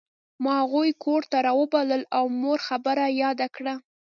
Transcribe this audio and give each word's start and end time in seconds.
ما 0.43 0.53
هغوی 0.63 0.89
کور 1.03 1.21
ته 1.31 1.37
راوبلل 1.47 2.03
او 2.17 2.23
مور 2.41 2.59
خبره 2.67 3.05
یاده 3.23 3.47
کړه 3.55 3.73